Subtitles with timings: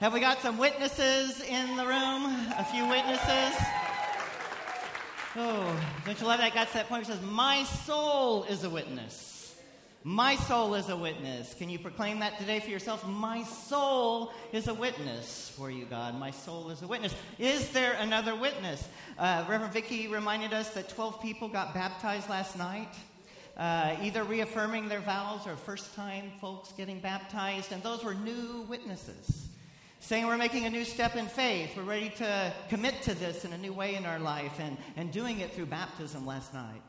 [0.00, 2.24] Have we got some witnesses in the room?
[2.56, 3.54] A few witnesses?
[5.36, 6.54] Oh, don't you love that?
[6.54, 9.54] Got to that point where says, My soul is a witness.
[10.02, 11.52] My soul is a witness.
[11.52, 13.06] Can you proclaim that today for yourself?
[13.06, 16.18] My soul is a witness for you, God.
[16.18, 17.14] My soul is a witness.
[17.38, 18.88] Is there another witness?
[19.18, 22.94] Uh, Reverend Vicky reminded us that 12 people got baptized last night,
[23.58, 28.64] uh, either reaffirming their vows or first time folks getting baptized, and those were new
[28.66, 29.49] witnesses
[30.00, 31.76] saying we're making a new step in faith.
[31.76, 35.12] We're ready to commit to this in a new way in our life and, and
[35.12, 36.82] doing it through baptism last night.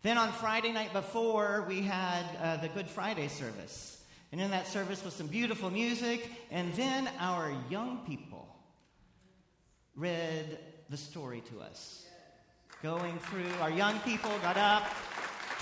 [0.00, 4.02] Then on Friday night before, we had uh, the Good Friday service.
[4.32, 6.28] And in that service was some beautiful music.
[6.50, 8.48] And then our young people
[9.94, 12.06] read the story to us.
[12.82, 14.84] Going through, our young people got up,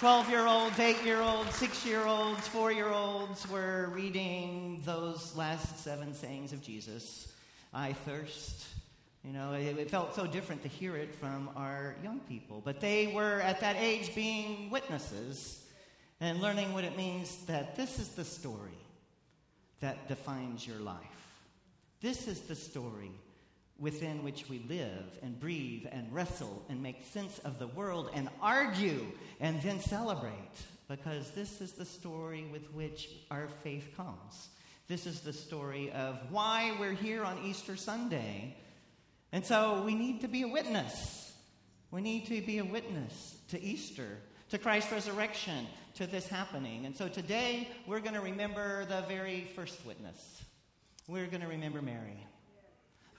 [0.01, 5.37] 12 year olds, 8 year olds, 6 year olds, 4 year olds were reading those
[5.37, 7.31] last seven sayings of Jesus.
[7.75, 8.65] I thirst.
[9.23, 12.63] You know, it, it, felt so different to hear it from our young people.
[12.65, 15.67] But they were at that age being witnesses
[16.19, 18.81] and learning what it means that this is the story
[19.81, 20.97] that defines your life.
[22.01, 23.11] This is the story
[23.81, 28.29] within which we live and breathe and wrestle and make sense of the world and
[28.43, 29.07] argue
[29.41, 34.49] and then celebrate because this is the story with which our faith comes.
[34.87, 38.57] This is the story of why we're here on Easter Sunday.
[39.33, 41.33] And so we need to be a witness.
[41.91, 44.19] We need to be a witness to Easter,
[44.51, 46.85] to Christ's resurrection, to this happening.
[46.85, 50.43] And so today we're going to remember the very first witness.
[51.09, 52.27] We're going to remember Mary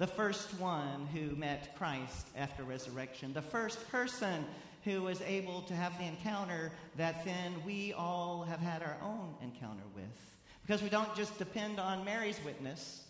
[0.02, 4.45] the first one who met Christ after resurrection, the first person
[4.83, 9.35] who was able to have the encounter that then we all have had our own
[9.44, 10.35] encounter with.
[10.63, 13.03] Because we don't just depend on Mary's witness,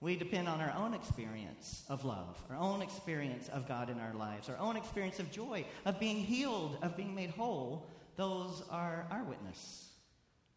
[0.00, 4.14] we depend on our own experience of love, our own experience of God in our
[4.14, 7.86] lives, our own experience of joy, of being healed, of being made whole.
[8.16, 9.90] Those are our witness.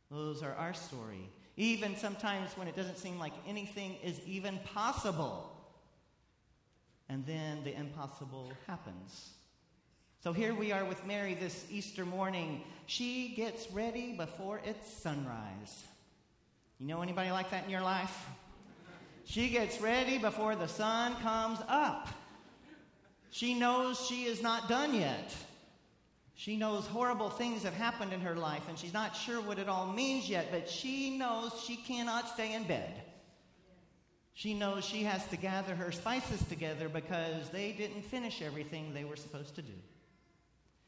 [0.10, 1.30] Those are our story.
[1.58, 5.58] Even sometimes when it doesn't seem like anything is even possible
[7.10, 9.32] and then the impossible happens.
[10.22, 12.64] So here we are with Mary this Easter morning.
[12.86, 15.84] She gets ready before it's sunrise.
[16.78, 18.26] You know anybody like that in your life?
[19.26, 22.10] She gets ready before the sun comes up.
[23.32, 25.36] She knows she is not done yet.
[26.36, 29.68] She knows horrible things have happened in her life, and she's not sure what it
[29.68, 32.92] all means yet, but she knows she cannot stay in bed.
[34.34, 39.04] She knows she has to gather her spices together because they didn't finish everything they
[39.04, 39.74] were supposed to do.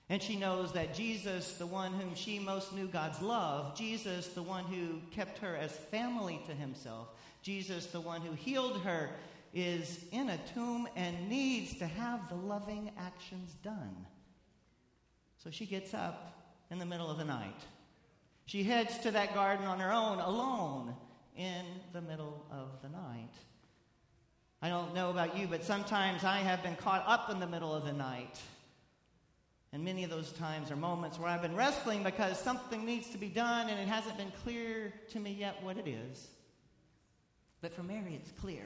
[0.09, 4.43] And she knows that Jesus, the one whom she most knew God's love, Jesus, the
[4.43, 7.07] one who kept her as family to himself,
[7.41, 9.09] Jesus, the one who healed her,
[9.53, 14.05] is in a tomb and needs to have the loving actions done.
[15.43, 17.61] So she gets up in the middle of the night.
[18.45, 20.93] She heads to that garden on her own, alone
[21.37, 23.33] in the middle of the night.
[24.61, 27.73] I don't know about you, but sometimes I have been caught up in the middle
[27.73, 28.39] of the night.
[29.73, 33.17] And many of those times are moments where I've been wrestling because something needs to
[33.17, 36.27] be done and it hasn't been clear to me yet what it is.
[37.61, 38.65] But for Mary, it's clear.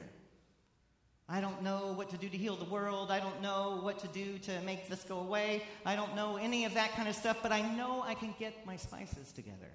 [1.28, 3.10] I don't know what to do to heal the world.
[3.10, 5.62] I don't know what to do to make this go away.
[5.84, 8.66] I don't know any of that kind of stuff, but I know I can get
[8.66, 9.70] my spices together.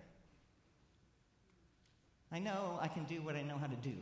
[2.31, 3.96] I know I can do what I know how to do.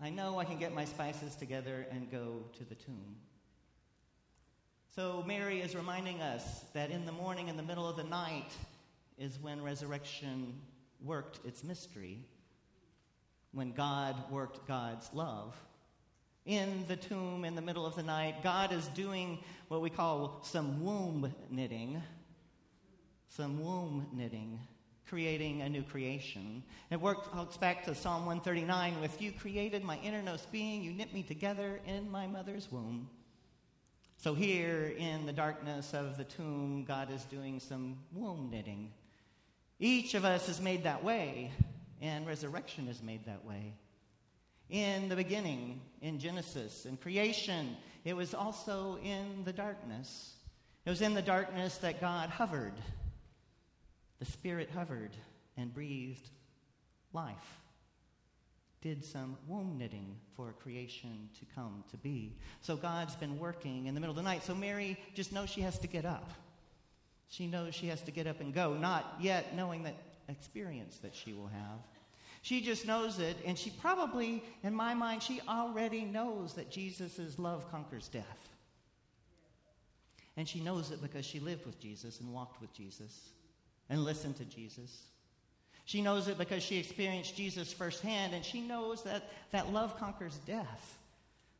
[0.00, 3.16] I know I can get my spices together and go to the tomb.
[4.94, 8.52] So Mary is reminding us that in the morning, in the middle of the night,
[9.18, 10.60] is when resurrection
[11.04, 12.18] worked its mystery,
[13.52, 15.56] when God worked God's love.
[16.46, 20.40] In the tomb, in the middle of the night, God is doing what we call
[20.44, 22.00] some womb knitting.
[23.28, 24.58] Some womb knitting
[25.08, 26.62] creating a new creation.
[26.90, 31.22] It works back to Psalm 139 with You created my innermost being, you knit me
[31.22, 33.08] together in my mother's womb.
[34.16, 38.92] So, here in the darkness of the tomb, God is doing some womb knitting.
[39.78, 41.50] Each of us is made that way,
[42.02, 43.72] and resurrection is made that way.
[44.68, 50.34] In the beginning, in Genesis, in creation, it was also in the darkness.
[50.84, 52.74] It was in the darkness that God hovered
[54.20, 55.16] the Spirit hovered
[55.56, 56.30] and breathed
[57.12, 57.58] life,
[58.82, 62.36] did some womb knitting for creation to come to be.
[62.60, 64.44] So God's been working in the middle of the night.
[64.44, 66.30] So Mary just knows she has to get up.
[67.28, 69.96] She knows she has to get up and go, not yet knowing that
[70.28, 71.80] experience that she will have.
[72.42, 77.38] She just knows it, and she probably, in my mind, she already knows that Jesus'
[77.38, 78.48] love conquers death.
[80.36, 83.30] And she knows it because she lived with Jesus and walked with Jesus
[83.90, 85.02] and listen to Jesus.
[85.84, 90.38] She knows it because she experienced Jesus firsthand, and she knows that, that love conquers
[90.46, 90.98] death,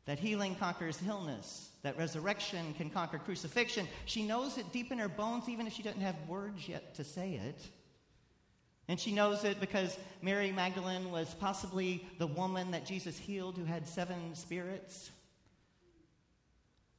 [0.05, 3.87] that healing conquers illness, that resurrection can conquer crucifixion.
[4.05, 7.03] She knows it deep in her bones, even if she doesn't have words yet to
[7.03, 7.61] say it.
[8.87, 13.65] And she knows it because Mary Magdalene was possibly the woman that Jesus healed who
[13.65, 15.11] had seven spirits.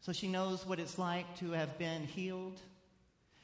[0.00, 2.58] So she knows what it's like to have been healed.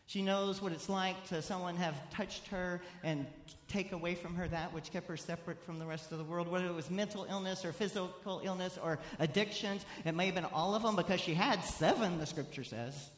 [0.08, 3.26] She knows what it's like to someone have touched her and
[3.68, 6.48] take away from her that which kept her separate from the rest of the world,
[6.48, 9.84] whether it was mental illness or physical illness or addictions.
[10.06, 13.10] It may have been all of them because she had seven, the scripture says.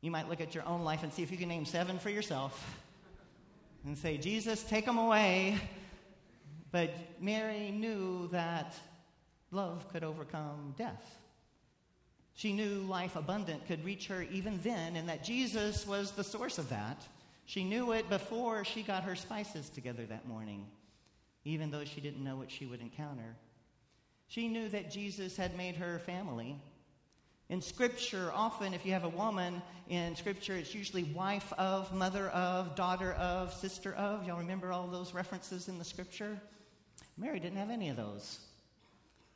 [0.00, 2.10] You might look at your own life and see if you can name seven for
[2.10, 2.80] yourself
[3.86, 5.56] and say, Jesus, take them away.
[6.72, 6.90] But
[7.20, 8.74] Mary knew that
[9.52, 11.16] love could overcome death.
[12.34, 16.58] She knew life abundant could reach her even then, and that Jesus was the source
[16.58, 17.06] of that.
[17.46, 20.66] She knew it before she got her spices together that morning,
[21.44, 23.36] even though she didn't know what she would encounter.
[24.26, 26.56] She knew that Jesus had made her family.
[27.50, 32.30] In Scripture, often if you have a woman in Scripture, it's usually wife of, mother
[32.30, 34.26] of, daughter of, sister of.
[34.26, 36.40] Y'all remember all those references in the Scripture?
[37.16, 38.40] Mary didn't have any of those.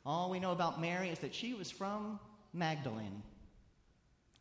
[0.05, 2.19] All we know about Mary is that she was from
[2.53, 3.23] Magdalene.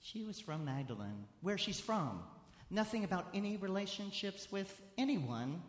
[0.00, 2.22] She was from Magdalene, where she's from.
[2.70, 5.62] Nothing about any relationships with anyone.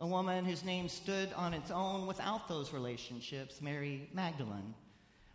[0.00, 4.74] A woman whose name stood on its own without those relationships, Mary Magdalene.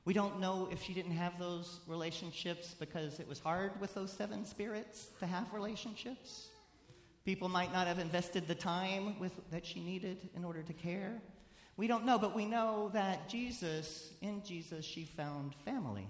[0.05, 4.11] We don't know if she didn't have those relationships because it was hard with those
[4.11, 6.49] seven spirits to have relationships.
[7.25, 11.21] People might not have invested the time with, that she needed in order to care.
[11.75, 16.07] We don't know, but we know that Jesus, in Jesus, she found family.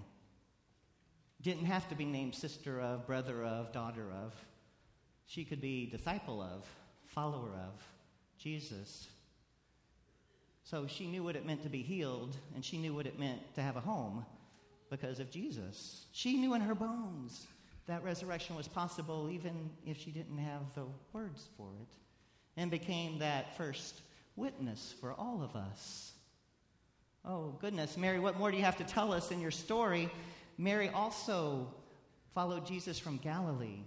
[1.40, 4.34] Didn't have to be named sister of, brother of, daughter of.
[5.26, 6.66] She could be disciple of,
[7.06, 7.82] follower of
[8.38, 9.08] Jesus.
[10.64, 13.40] So she knew what it meant to be healed, and she knew what it meant
[13.54, 14.24] to have a home
[14.90, 16.06] because of Jesus.
[16.12, 17.46] She knew in her bones
[17.86, 21.88] that resurrection was possible even if she didn't have the words for it,
[22.56, 24.00] and became that first
[24.36, 26.12] witness for all of us.
[27.24, 30.10] Oh, goodness, Mary, what more do you have to tell us in your story?
[30.58, 31.66] Mary also
[32.34, 33.80] followed Jesus from Galilee.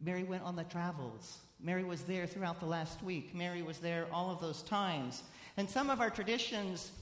[0.00, 1.38] Mary went on the travels.
[1.60, 3.34] Mary was there throughout the last week.
[3.34, 5.24] Mary was there all of those times.
[5.56, 6.92] And some of our traditions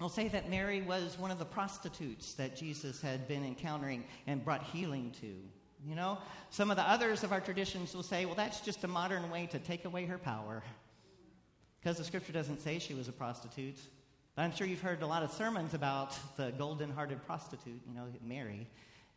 [0.00, 4.42] will say that Mary was one of the prostitutes that Jesus had been encountering and
[4.42, 5.34] brought healing to.
[5.86, 6.16] You know,
[6.48, 9.46] some of the others of our traditions will say, well, that's just a modern way
[9.52, 10.62] to take away her power.
[11.84, 13.76] Because the scripture doesn't say she was a prostitute.
[14.34, 17.94] But I'm sure you've heard a lot of sermons about the golden hearted prostitute, you
[17.94, 18.66] know, Mary.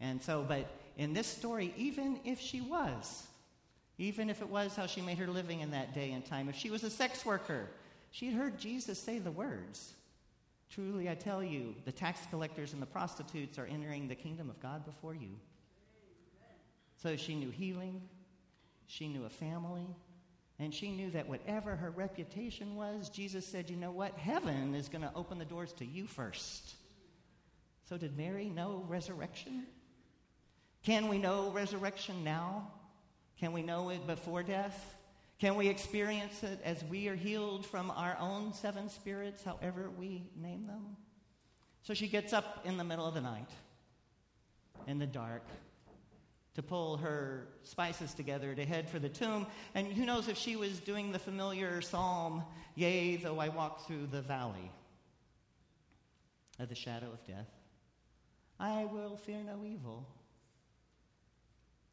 [0.02, 3.26] And so, but in this story, even if she was,
[3.98, 6.56] even if it was how she made her living in that day and time, if
[6.58, 7.70] she was a sex worker,
[8.12, 9.94] she'd heard Jesus say the words
[10.70, 14.60] Truly, I tell you, the tax collectors and the prostitutes are entering the kingdom of
[14.60, 15.30] God before you.
[17.02, 18.02] So she knew healing,
[18.88, 19.88] she knew a family,
[20.60, 24.18] and she knew that whatever her reputation was, Jesus said, You know what?
[24.18, 26.76] Heaven is going to open the doors to you first.
[27.88, 29.66] So, did Mary know resurrection?
[30.84, 32.72] Can we know resurrection now?
[33.40, 34.96] Can we know it before death?
[35.40, 40.24] Can we experience it as we are healed from our own seven spirits, however we
[40.36, 40.98] name them?
[41.84, 43.50] So she gets up in the middle of the night,
[44.88, 45.44] in the dark,
[46.58, 49.46] to pull her spices together to head for the tomb.
[49.76, 54.08] And who knows if she was doing the familiar psalm, Yea, though I walk through
[54.08, 54.72] the valley
[56.58, 57.52] of the shadow of death,
[58.60, 60.08] I will fear no evil.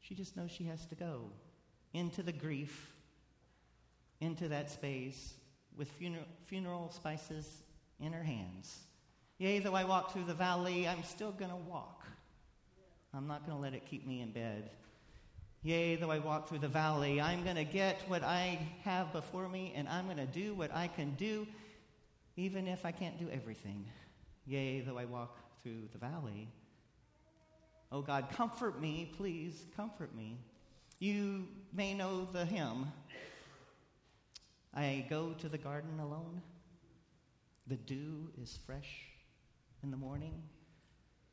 [0.01, 1.31] She just knows she has to go
[1.93, 2.91] into the grief,
[4.23, 5.35] into that space
[5.77, 5.91] with
[6.47, 7.47] funeral, spices
[8.01, 8.79] in her hands.
[9.37, 12.07] Yea, though I walk through the valley, I'm still going to walk.
[13.17, 14.71] I'm not going to let it keep me in bed.
[15.63, 19.49] Yea, though I walk through the valley, I'm going to get what I have before
[19.49, 21.47] me, and I'm going to do what I can do,
[22.37, 23.87] even if I can't do everything.
[24.47, 26.49] Yea, though I walk through the valley.
[27.93, 30.37] Oh God, comfort me, please, comfort me.
[30.99, 32.89] You may know the hymn.
[34.75, 36.43] I go to the garden alone.
[37.69, 39.03] The dew is fresh
[39.85, 40.43] in the morning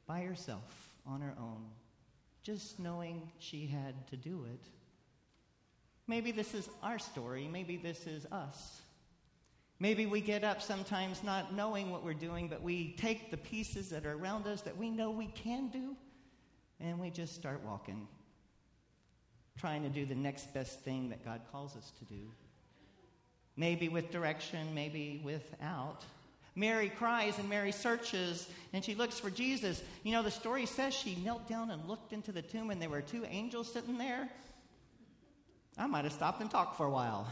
[0.06, 1.66] by herself on her own,
[2.44, 4.62] just knowing she had to do it.
[6.08, 7.48] Maybe this is our story.
[7.52, 8.82] Maybe this is us
[9.82, 13.90] Maybe we get up sometimes not knowing what we're doing, but we take the pieces
[13.90, 15.96] that are around us that we know we can do,
[16.80, 18.08] and we just start walking,
[19.58, 22.30] trying to do the next best thing that God calls us to do.
[23.58, 26.06] Maybe with direction, maybe without.
[26.56, 29.82] Mary cries and Mary searches and she looks for Jesus.
[30.04, 32.90] You know, the story says she knelt down and looked into the tomb and there
[32.90, 34.30] were two angels sitting there.
[35.78, 37.28] I might have stopped and talked for a while.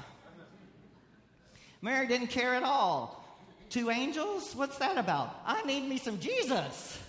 [1.82, 3.26] Mary didn't care at all.
[3.70, 4.54] Two angels?
[4.56, 5.42] What's that about?
[5.46, 7.00] I need me some Jesus.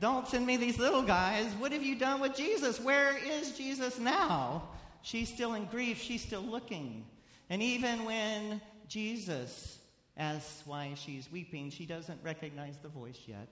[0.00, 1.46] Don't send me these little guys.
[1.54, 2.80] What have you done with Jesus?
[2.80, 4.68] Where is Jesus now?
[5.02, 6.00] She's still in grief.
[6.00, 7.04] She's still looking.
[7.50, 9.77] And even when Jesus
[10.18, 13.48] asks why she's weeping, she doesn't recognize the voice yet.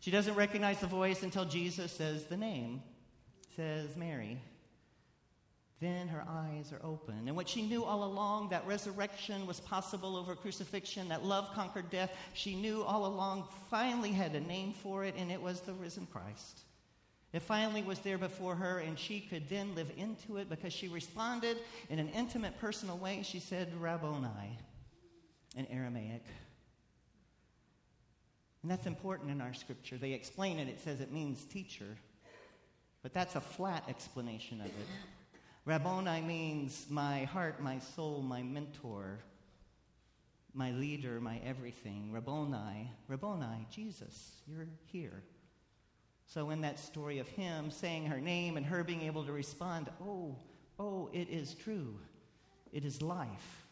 [0.00, 2.82] She doesn't recognize the voice until Jesus says the name,
[3.56, 4.40] says Mary.
[5.80, 7.26] Then her eyes are open.
[7.26, 11.88] And what she knew all along, that resurrection was possible over crucifixion, that love conquered
[11.88, 15.72] death, she knew all along, finally had a name for it, and it was the
[15.74, 16.62] risen Christ.
[17.32, 20.88] It finally was there before her, and she could then live into it because she
[20.88, 21.58] responded
[21.90, 23.20] in an intimate, personal way.
[23.22, 24.58] She said, Rabboni,
[25.58, 26.24] in Aramaic.
[28.62, 29.98] And that's important in our scripture.
[29.98, 31.96] They explain it, it says it means teacher.
[33.02, 34.72] But that's a flat explanation of it.
[35.64, 39.18] Rabboni means my heart, my soul, my mentor,
[40.54, 42.10] my leader, my everything.
[42.10, 45.22] Rabboni, Rabboni, Jesus, you're here.
[46.26, 49.88] So, in that story of him saying her name and her being able to respond,
[50.02, 50.36] oh,
[50.78, 51.98] oh, it is true.
[52.72, 53.67] It is life,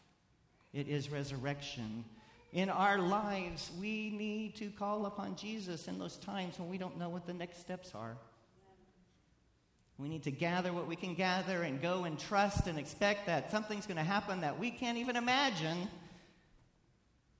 [0.73, 2.03] it is resurrection.
[2.53, 6.97] In our lives, we need to call upon Jesus in those times when we don't
[6.97, 8.17] know what the next steps are.
[9.97, 13.49] We need to gather what we can gather and go and trust and expect that
[13.49, 15.87] something's going to happen that we can't even imagine.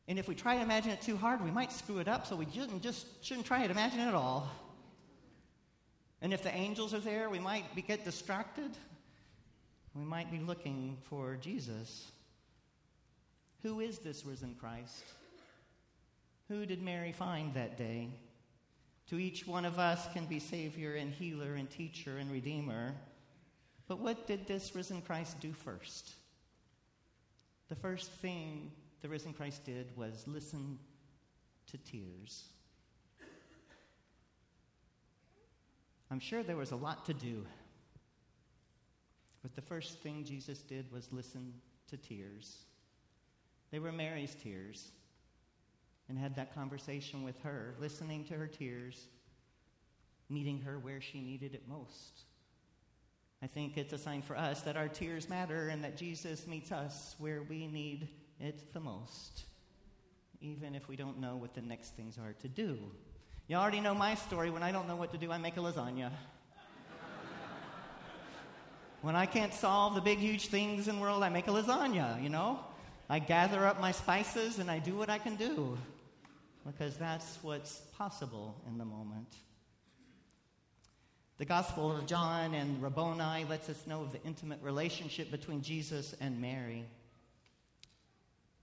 [0.08, 2.36] And if we try to imagine it too hard, we might screw it up, so
[2.36, 4.50] we shouldn't just shouldn't try to imagine it at all.
[6.22, 8.72] And if the angels are there, we might be, get distracted.
[9.94, 12.12] We might be looking for Jesus.
[13.64, 15.04] Who is this risen Christ?
[16.48, 18.10] Who did Mary find that day?
[19.10, 22.94] To each one of us can be Savior and healer and teacher and Redeemer.
[23.88, 26.14] But what did this risen Christ do first?
[27.70, 28.72] The first thing
[29.02, 30.80] the risen Christ did was listen
[31.68, 32.46] to tears.
[36.10, 37.46] I'm sure there was a lot to do.
[39.42, 41.54] But the first thing Jesus did was listen
[41.90, 42.60] to tears.
[43.72, 44.92] They were Mary's tears
[46.10, 49.08] and had that conversation with her, listening to her tears,
[50.30, 52.24] meeting her where she needed it most.
[53.42, 56.72] I think it's a sign for us that our tears matter and that Jesus meets
[56.72, 58.08] us where we need
[58.40, 59.44] it the most,
[60.42, 62.80] even if we don't know what the next things are to do.
[63.48, 64.50] You already know my story.
[64.50, 66.12] When I don't know what to do, I make a lasagna.
[69.02, 72.22] when I can't solve the big, huge things in the world, I make a lasagna,
[72.22, 72.60] you know?
[73.10, 75.78] I gather up my spices and I do what I can do
[76.66, 79.34] because that's what's possible in the moment.
[81.38, 86.16] The Gospel of John and Rabboni lets us know of the intimate relationship between Jesus
[86.20, 86.84] and Mary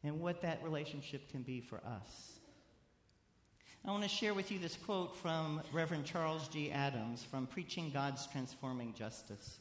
[0.03, 2.33] and what that relationship can be for us.
[3.87, 6.71] I want to share with you this quote from Reverend Charles G.
[6.71, 9.59] Adams from Preaching God's Transforming Justice.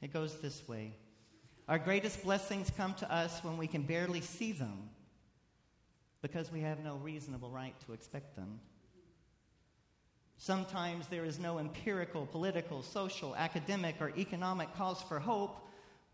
[0.00, 0.92] It goes this way
[1.66, 4.90] Our greatest blessings come to us when we can barely see them
[6.20, 8.60] because we have no reasonable right to expect them.
[10.36, 15.56] Sometimes there is no empirical, political, social, academic, or economic cause for hope,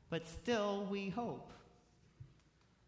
[0.09, 1.51] but still we hope.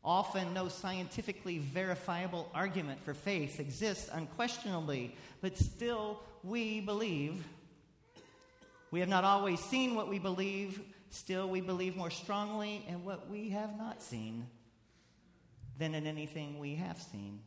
[0.04, 7.44] Often, no scientifically verifiable argument for faith exists unquestionably, but still we believe.
[8.92, 10.80] We have not always seen what we believe,
[11.12, 14.46] still we believe more strongly in what we have not seen
[15.78, 17.40] than in anything we have seen.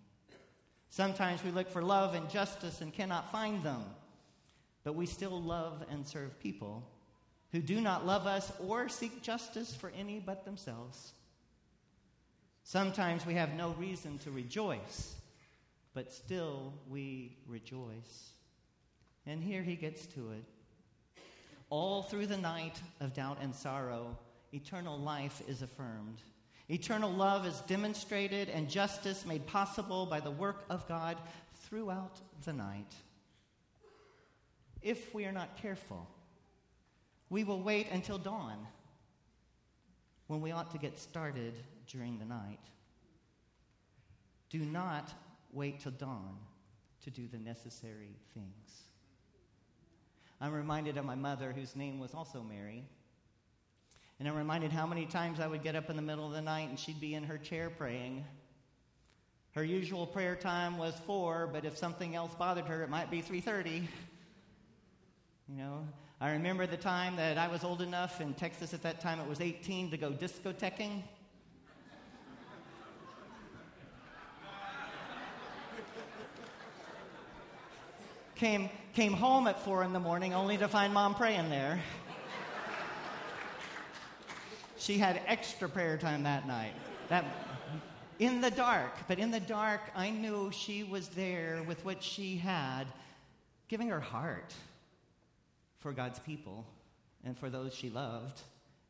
[0.90, 3.84] Sometimes we look for love and justice and cannot find them,
[4.84, 6.88] but we still love and serve people
[7.52, 11.14] who do not love us or seek justice for any but themselves.
[12.64, 15.16] Sometimes we have no reason to rejoice,
[15.94, 18.32] but still we rejoice.
[19.26, 20.44] And here he gets to it.
[21.70, 24.18] All through the night of doubt and sorrow,
[24.54, 26.22] eternal life is affirmed.
[26.70, 31.18] Eternal love is demonstrated and justice made possible by the work of God
[31.54, 32.94] throughout the night.
[34.82, 36.08] If we are not careful,
[37.30, 38.68] we will wait until dawn
[40.28, 41.54] when we ought to get started
[41.88, 42.60] during the night.
[44.50, 45.14] Do not
[45.52, 46.38] wait till dawn
[47.04, 48.85] to do the necessary things.
[50.42, 52.84] I'm reminded of my mother, whose name was also Mary.
[54.20, 56.42] And I'm reminded how many times I would get up in the middle of the
[56.42, 58.24] night and she'd be in her chair praying.
[59.52, 63.22] Her usual prayer time was 4, but if something else bothered her, it might be
[63.22, 63.88] 3:30.
[65.48, 65.88] You know,
[66.20, 69.28] I remember the time that I was old enough in Texas at that time it
[69.28, 71.04] was 18 to go discothequing.
[78.36, 81.80] Came, came home at four in the morning only to find mom praying there.
[84.78, 86.74] she had extra prayer time that night.
[87.10, 87.26] That,
[88.20, 92.38] in the dark, but in the dark, I knew she was there with what she
[92.38, 92.86] had,
[93.68, 94.54] giving her heart
[95.80, 96.66] for God's people
[97.24, 98.42] and for those she loved,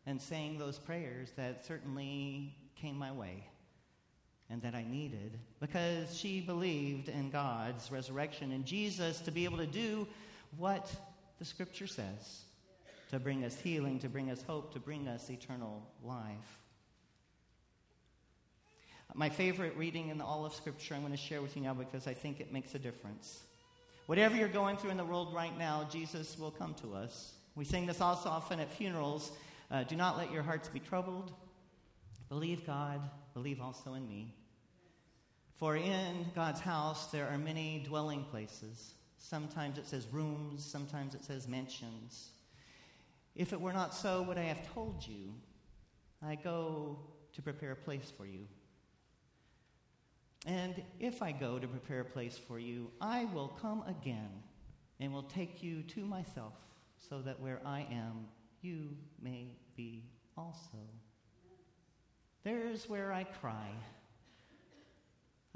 [0.06, 3.46] and saying those prayers that certainly came my way
[4.50, 9.58] and that I needed because she believed in God's resurrection and Jesus to be able
[9.58, 10.08] to do
[10.58, 10.92] what
[11.40, 12.46] the scripture says
[13.12, 16.60] to bring us healing, to bring us hope, to bring us eternal life.
[19.14, 22.08] My favorite reading in all of Scripture I'm going to share with you now because
[22.08, 23.44] I think it makes a difference.
[24.08, 27.34] Whatever you're going through in the world right now, Jesus will come to us.
[27.56, 29.32] We sing this also often at funerals.
[29.72, 31.32] Uh, Do not let your hearts be troubled.
[32.28, 33.00] Believe God,
[33.36, 34.34] believe also in me.
[35.60, 38.96] For in God's house there are many dwelling places.
[39.18, 42.30] Sometimes it says rooms, sometimes it says mansions.
[43.36, 45.34] If it were not so, would I have told you?
[46.25, 46.98] I go
[47.34, 48.48] to prepare a place for you.
[50.46, 54.30] And if I go to prepare a place for you, I will come again
[55.00, 56.54] and will take you to myself,
[57.10, 58.27] so that where I am,
[58.62, 60.06] you may be
[60.38, 60.77] also.
[62.46, 63.72] There's where I cry.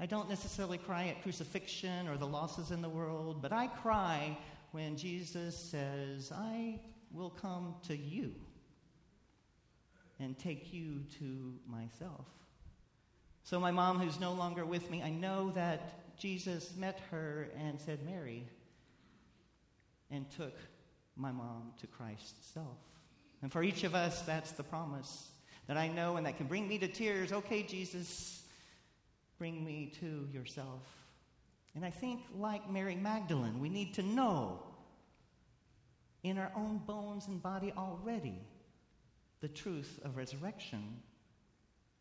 [0.00, 4.36] I don't necessarily cry at crucifixion or the losses in the world, but I cry
[4.72, 6.80] when Jesus says, I
[7.12, 8.34] will come to you
[10.18, 12.26] and take you to myself.
[13.44, 17.80] So, my mom, who's no longer with me, I know that Jesus met her and
[17.80, 18.48] said, Mary,
[20.10, 20.58] and took
[21.14, 22.78] my mom to Christ's self.
[23.42, 25.30] And for each of us, that's the promise
[25.70, 27.30] that I know and that can bring me to tears.
[27.30, 28.42] Okay, Jesus,
[29.38, 30.82] bring me to yourself.
[31.76, 34.64] And I think, like Mary Magdalene, we need to know
[36.24, 38.40] in our own bones and body already
[39.42, 40.82] the truth of resurrection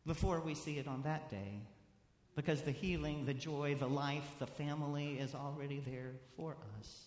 [0.07, 1.61] before we see it on that day.
[2.35, 7.03] Because the healing, the joy, the life, the family is already there for us.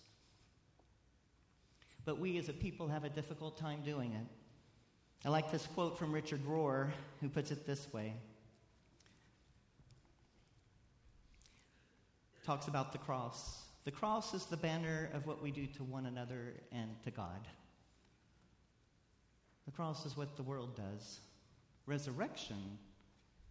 [2.05, 4.42] But we as a people have a difficult time doing it.
[5.25, 8.15] I like this quote from Richard Rohr, who puts it this way.
[12.45, 13.63] Talks about the cross.
[13.85, 17.47] The cross is the banner of what we do to one another and to God.
[19.65, 21.21] The cross is what the world does.
[21.87, 22.79] Resurrection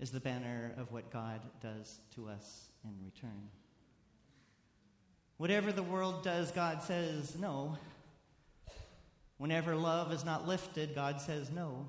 [0.02, 3.50] is the banner of what God does to us in return.
[5.38, 7.78] Whatever the world does, God says no.
[9.42, 11.88] Whenever love is not lifted, God says no.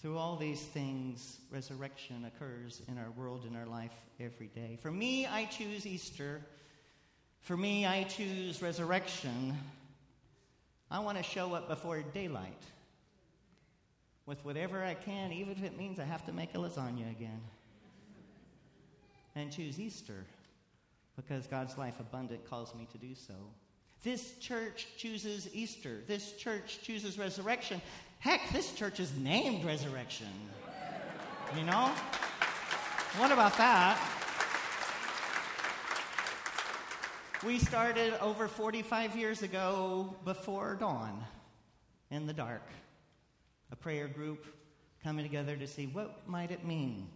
[0.00, 4.76] Through all these things, resurrection occurs in our world, in our life every day.
[4.82, 6.40] For me, I choose Easter.
[7.42, 9.56] For me, I choose resurrection.
[10.90, 12.64] I want to show up before daylight
[14.26, 17.40] with whatever I can, even if it means I have to make a lasagna again.
[19.36, 20.24] And choose Easter
[21.14, 23.34] because God's life abundant calls me to do so.
[24.02, 25.98] This church chooses Easter.
[26.06, 27.82] This church chooses resurrection.
[28.20, 30.26] Heck, this church is named Resurrection.
[31.56, 31.90] You know?
[33.16, 33.98] What about that?
[37.44, 41.24] We started over 45 years ago before dawn
[42.10, 42.68] in the dark.
[43.70, 44.46] A prayer group
[45.02, 47.08] coming together to see what might it mean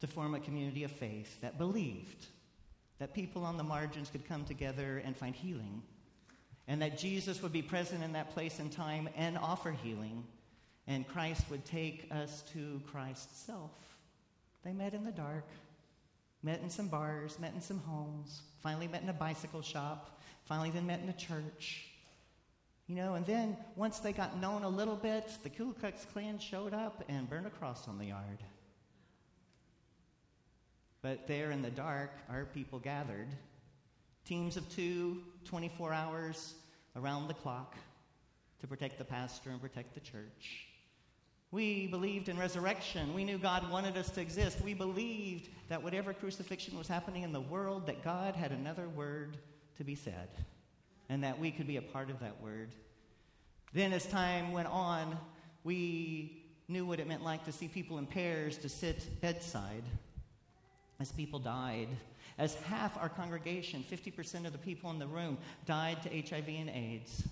[0.00, 2.26] to form a community of faith that believed
[2.98, 5.82] that people on the margins could come together and find healing,
[6.66, 10.24] and that Jesus would be present in that place and time and offer healing,
[10.86, 13.70] and Christ would take us to Christ's self.
[14.64, 15.46] They met in the dark,
[16.42, 20.70] met in some bars, met in some homes, finally met in a bicycle shop, finally
[20.70, 21.84] then met in a church.
[22.86, 26.38] You know, and then once they got known a little bit, the Ku Klux Klan
[26.38, 28.42] showed up and burned a cross on the yard.
[31.02, 33.28] But there in the dark, our people gathered,
[34.24, 36.54] teams of two, 24 hours
[36.96, 37.76] around the clock,
[38.60, 40.66] to protect the pastor and protect the church.
[41.50, 43.14] We believed in resurrection.
[43.14, 44.60] We knew God wanted us to exist.
[44.62, 49.38] We believed that whatever crucifixion was happening in the world, that God had another word
[49.76, 50.28] to be said,
[51.08, 52.74] and that we could be a part of that word.
[53.72, 55.16] Then, as time went on,
[55.62, 59.84] we knew what it meant like to see people in pairs to sit bedside
[61.00, 61.88] as people died.
[62.38, 66.70] As half our congregation, 50% of the people in the room, died to HIV and
[66.70, 67.26] AIDS.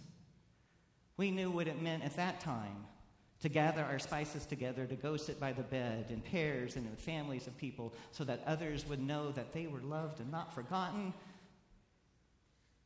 [1.17, 2.87] We knew what it meant at that time
[3.41, 6.97] to gather our spices together, to go sit by the bed in pairs and in
[6.97, 11.13] families of people so that others would know that they were loved and not forgotten.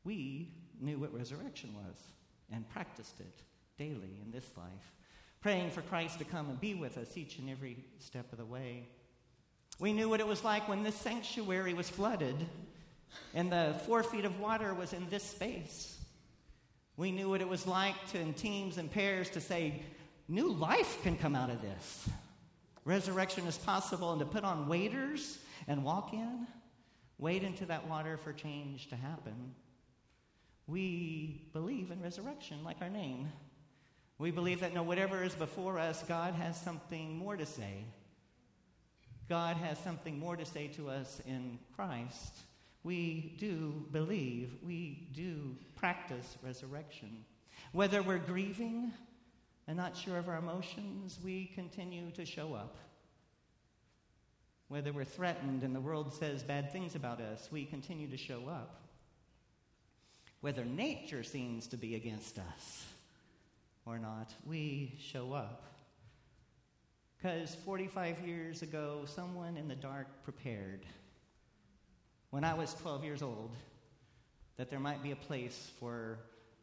[0.05, 1.97] We knew what resurrection was
[2.53, 3.43] and practiced it
[3.79, 4.93] daily in this life,
[5.41, 8.45] praying for Christ to come and be with us each and every step of the
[8.45, 8.89] way.
[9.81, 12.37] We knew what it was like when this sanctuary was flooded
[13.35, 15.99] and the four feet of water was in this space.
[16.99, 19.83] We knew what it was like to, in teams and pairs, to say,
[20.29, 22.09] new life can come out of this.
[22.85, 26.47] Resurrection is possible, and to put on waders and walk in,
[27.19, 29.55] wade into that water for change to happen.
[30.67, 33.29] We believe in resurrection, like our name.
[34.19, 37.85] We believe that no, whatever is before us, God has something more to say.
[39.31, 42.37] God has something more to say to us in Christ.
[42.83, 47.25] We do believe, we do practice resurrection.
[47.71, 48.93] Whether we're grieving,
[49.69, 52.77] and not sure of our emotions, we continue to show up.
[54.67, 58.49] Whether we're threatened and the world says bad things about us, we continue to show
[58.49, 58.81] up.
[60.41, 62.85] Whether nature seems to be against us
[63.87, 65.63] or not, we show up.
[67.21, 70.87] Because 45 years ago, someone in the dark prepared,
[72.31, 73.51] when I was 12 years old,
[74.57, 76.19] that there might be a place for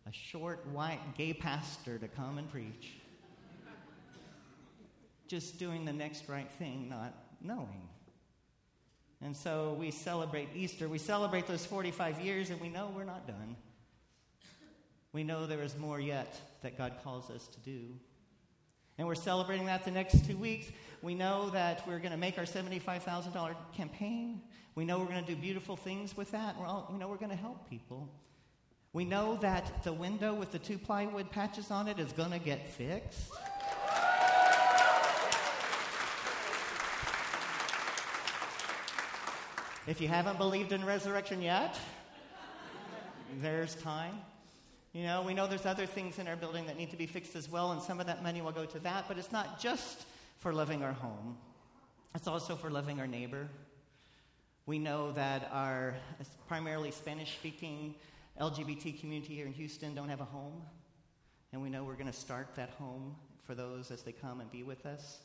[0.08, 2.94] a short, white, gay pastor to come and preach.
[5.28, 7.88] Just doing the next right thing, not knowing.
[9.22, 10.88] And so we celebrate Easter.
[10.88, 13.56] We celebrate those 45 years, and we know we're not done.
[15.12, 17.94] We know there is more yet that God calls us to do.
[18.98, 20.68] And we're celebrating that the next two weeks.
[21.02, 24.42] We know that we're going to make our $75,000 campaign.
[24.76, 26.60] We know we're going to do beautiful things with that.
[26.60, 28.10] We're all, we know we're going to help people.
[28.94, 32.40] We know that the window with the two plywood patches on it is going to
[32.40, 33.32] get fixed.
[39.86, 41.80] If you haven't believed in resurrection yet,
[43.40, 44.16] there's time.
[44.98, 47.36] You know, we know there's other things in our building that need to be fixed
[47.36, 50.08] as well, and some of that money will go to that, but it's not just
[50.40, 51.38] for loving our home,
[52.16, 53.48] it's also for loving our neighbor.
[54.66, 55.94] We know that our
[56.48, 57.94] primarily Spanish speaking
[58.42, 60.64] LGBT community here in Houston don't have a home.
[61.54, 64.52] And we know we're going to start that home for those as they come and
[64.52, 65.20] be with us.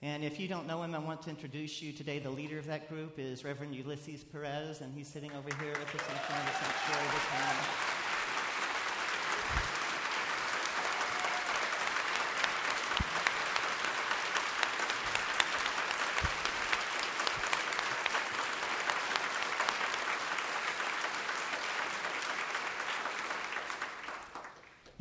[0.00, 2.20] And if you don't know him, I want to introduce you today.
[2.20, 5.88] The leader of that group is Reverend Ulysses Perez, and he's sitting over here with
[5.88, 7.97] us of the sanctuary this morning.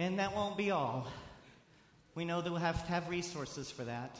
[0.07, 1.05] And that won't be all.
[2.15, 4.17] We know that we'll have to have resources for that.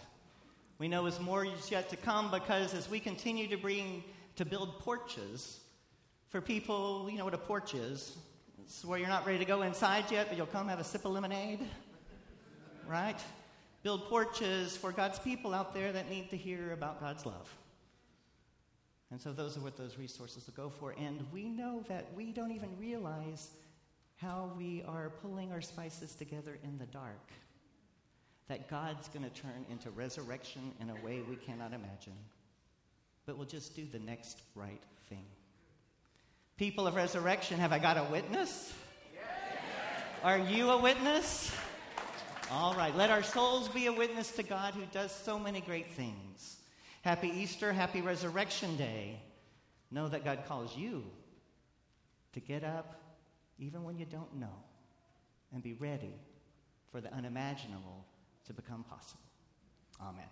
[0.80, 4.04] We know there's more yet to come because as we continue to bring
[4.36, 5.62] to build porches
[6.28, 8.18] for people, you know what a porch is.
[8.66, 11.06] It's where you're not ready to go inside yet, but you'll come have a sip
[11.06, 11.62] of lemonade.
[12.86, 13.20] Right?
[13.82, 17.50] Build porches for God's people out there that need to hear about God's love.
[19.10, 20.94] And so those are what those resources will go for.
[21.00, 23.52] And we know that we don't even realize
[24.18, 27.32] how we are pulling our spices together in the dark.
[28.48, 32.18] That God's going to turn into resurrection in a way we cannot imagine.
[33.26, 35.26] But we'll just do the next right thing.
[36.58, 38.74] People of resurrection, have I got a witness?
[40.24, 41.56] Are you a witness?
[42.50, 45.92] All right, let our souls be a witness to God who does so many great
[45.92, 46.58] things.
[47.04, 49.20] Happy Easter, happy Resurrection Day.
[49.92, 51.04] Know that God calls you
[52.34, 53.07] to get up
[53.60, 54.64] even when you don't know,
[55.54, 56.14] and be ready
[56.92, 58.06] for the unimaginable
[58.46, 59.22] to become possible.
[60.02, 60.26] Amen.